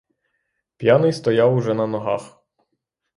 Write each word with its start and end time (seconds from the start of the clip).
П'яний 0.77 1.13
стояв 1.13 1.55
уже 1.55 1.73
на 1.73 1.87
ногах. 1.87 2.43